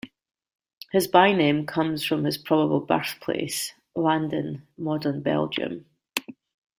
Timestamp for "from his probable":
2.03-2.79